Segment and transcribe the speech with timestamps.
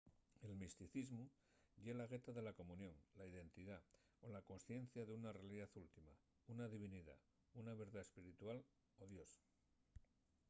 [0.47, 1.25] el misticismu
[1.83, 3.77] ye la gueta de la comunión la identidá
[4.25, 6.11] o la consciencia d’una realidá última
[6.53, 7.17] una divinidá
[7.61, 8.57] una verdá espiritual
[9.03, 9.31] o dios